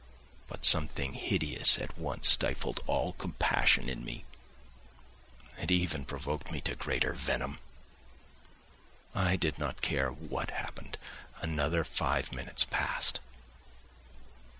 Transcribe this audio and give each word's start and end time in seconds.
But 0.47 0.65
something 0.65 1.13
hideous 1.13 1.77
at 1.77 1.95
once 1.95 2.27
stifled 2.27 2.79
all 2.87 3.13
compassion 3.13 3.87
in 3.87 4.03
me; 4.03 4.25
it 5.59 5.69
even 5.69 6.05
provoked 6.05 6.49
me 6.49 6.59
to 6.61 6.73
greater 6.75 7.13
venom. 7.13 7.59
I 9.13 9.35
did 9.35 9.59
not 9.59 9.81
care 9.83 10.09
what 10.09 10.49
happened. 10.49 10.97
Another 11.39 11.83
five 11.83 12.33
minutes 12.33 12.65
passed. 12.65 13.19